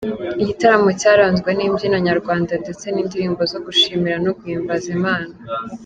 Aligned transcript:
Igitaramo 0.41 0.89
cyaranzwe 1.01 1.49
n’imbyino 1.53 1.97
nyarwanda 2.07 2.53
ndetse 2.63 2.85
n’indirimbo 2.89 3.41
zo 3.51 3.59
gushimira 3.65 4.15
no 4.25 4.31
guhimbaza 4.37 4.87
Imana. 4.97 5.33